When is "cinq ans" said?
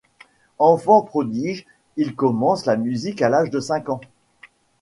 3.59-4.01